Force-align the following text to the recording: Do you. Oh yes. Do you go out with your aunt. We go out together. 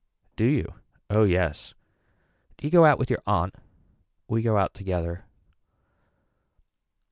Do 0.35 0.45
you. 0.45 0.73
Oh 1.11 1.25
yes. 1.25 1.75
Do 2.57 2.65
you 2.65 2.71
go 2.71 2.85
out 2.85 2.97
with 2.97 3.11
your 3.11 3.21
aunt. 3.27 3.53
We 4.27 4.41
go 4.41 4.57
out 4.57 4.73
together. 4.73 5.25